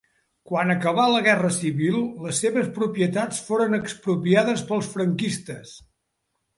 Quan 0.51 0.73
acabà 0.75 1.03
la 1.15 1.19
guerra 1.27 1.51
civil 1.57 1.99
les 2.25 2.41
seves 2.45 2.73
propietats 2.79 3.45
foren 3.51 3.81
expropiades 3.83 4.69
pels 4.73 4.93
franquistes. 4.99 5.81